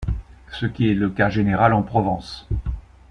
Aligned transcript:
Ce 0.51 0.65
qui 0.65 0.89
est 0.89 0.95
le 0.95 1.11
cas 1.11 1.29
général 1.29 1.73
en 1.75 1.83
Provence. 1.83 2.47